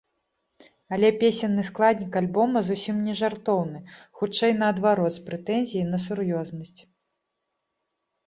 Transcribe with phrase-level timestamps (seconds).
[0.95, 3.79] Але песенны складнік альбома зусім не жартоўны,
[4.21, 6.81] хутчэй наадварот, з прэтэнзіяй на сур'ёзнасць.